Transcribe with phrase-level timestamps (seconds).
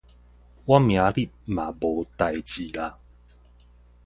[0.65, 2.97] 我明仔日嘛無代誌啦